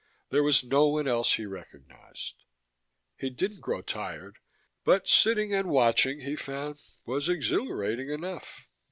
[0.31, 2.43] There was no one else he recognized.
[3.17, 4.37] He didn't grow tired,
[4.83, 8.67] but sitting and watching, he found, was exhilarating enough.